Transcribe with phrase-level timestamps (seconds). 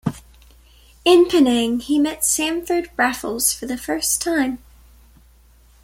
[1.05, 4.57] In Penang he met Stamford Raffles for the first time.